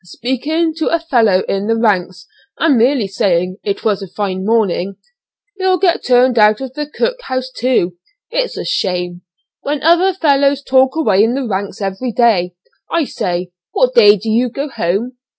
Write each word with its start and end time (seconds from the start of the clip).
"Speaking 0.03 0.73
to 0.77 0.87
a 0.87 0.97
fellow 0.99 1.43
in 1.47 1.67
the 1.67 1.75
ranks, 1.75 2.25
and 2.57 2.75
merely 2.75 3.05
saying 3.07 3.57
'It 3.63 3.83
was 3.85 4.01
a 4.01 4.07
fine 4.07 4.43
morning;' 4.43 4.95
he'll 5.59 5.77
get 5.77 6.03
turned 6.03 6.39
out 6.39 6.59
of 6.59 6.73
the 6.73 6.87
cook 6.89 7.21
house, 7.25 7.51
too. 7.55 7.97
It's 8.31 8.57
a 8.57 8.65
shame, 8.65 9.21
when 9.61 9.83
other 9.83 10.11
fellows 10.13 10.63
talk 10.63 10.95
away 10.95 11.23
in 11.23 11.35
the 11.35 11.45
ranks 11.45 11.83
every 11.83 12.11
day. 12.11 12.55
I 12.89 13.03
say, 13.03 13.51
what 13.73 13.93
day 13.93 14.17
do 14.17 14.29
you 14.31 14.49
go 14.49 14.69
home?" 14.69 15.17